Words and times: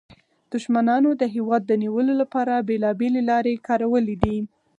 دښمنانو 0.53 1.09
د 1.21 1.23
هېواد 1.35 1.61
د 1.65 1.71
نیولو 1.83 2.13
لپاره 2.21 2.65
بیلابیلې 2.69 3.21
لارې 3.31 3.61
کارولې 3.67 4.15
دي 4.23 4.37